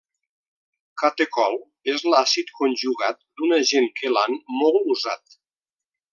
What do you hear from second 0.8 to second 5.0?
Catecol és l'àcid conjugat d'un agent quelant molt